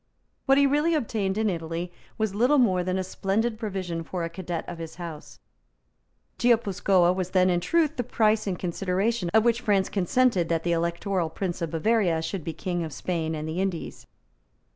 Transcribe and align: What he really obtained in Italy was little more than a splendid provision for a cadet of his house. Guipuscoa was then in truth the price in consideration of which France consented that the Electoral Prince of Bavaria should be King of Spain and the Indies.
What 0.47 0.57
he 0.57 0.65
really 0.65 0.95
obtained 0.95 1.37
in 1.37 1.47
Italy 1.47 1.93
was 2.17 2.33
little 2.33 2.57
more 2.57 2.83
than 2.83 2.97
a 2.97 3.03
splendid 3.03 3.59
provision 3.59 4.03
for 4.03 4.23
a 4.23 4.31
cadet 4.31 4.67
of 4.67 4.79
his 4.79 4.95
house. 4.95 5.39
Guipuscoa 6.39 7.13
was 7.13 7.29
then 7.29 7.51
in 7.51 7.59
truth 7.59 7.97
the 7.97 8.03
price 8.03 8.47
in 8.47 8.55
consideration 8.55 9.29
of 9.31 9.45
which 9.45 9.61
France 9.61 9.89
consented 9.89 10.49
that 10.49 10.63
the 10.63 10.71
Electoral 10.71 11.29
Prince 11.29 11.61
of 11.61 11.69
Bavaria 11.69 12.19
should 12.23 12.43
be 12.43 12.51
King 12.51 12.83
of 12.83 12.91
Spain 12.93 13.35
and 13.35 13.47
the 13.47 13.61
Indies. 13.61 14.07